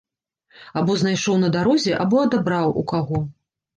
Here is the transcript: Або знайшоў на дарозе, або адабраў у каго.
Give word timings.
Або 0.79 0.95
знайшоў 1.01 1.37
на 1.45 1.49
дарозе, 1.55 1.93
або 2.07 2.25
адабраў 2.25 2.67
у 2.83 2.87
каго. 2.93 3.25